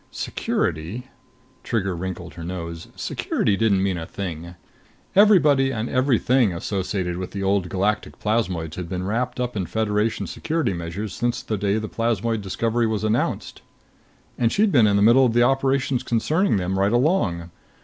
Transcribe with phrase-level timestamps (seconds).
[0.09, 1.11] Security....
[1.63, 2.87] Trigger wrinkled her nose.
[2.95, 4.55] Security didn't mean a thing.
[5.15, 10.25] Everybody and everything associated with the Old Galactic plasmoids had been wrapped up in Federation
[10.25, 13.61] security measures since the day the plasmoid discovery was announced.
[14.39, 17.51] And she'd been in the middle of the operations concerning them right along.